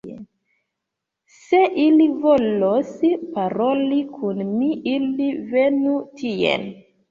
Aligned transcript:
Se 1.33 1.59
ili 1.83 2.07
volos 2.23 2.95
paroli 3.37 4.01
kun 4.17 4.43
mi, 4.57 4.73
ili 4.97 5.31
venu 5.55 5.97
tien. 6.19 6.69